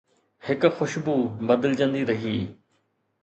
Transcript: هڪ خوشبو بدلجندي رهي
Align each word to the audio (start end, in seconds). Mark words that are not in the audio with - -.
هڪ 0.47 0.61
خوشبو 0.77 1.17
بدلجندي 1.49 2.01
رهي 2.11 2.35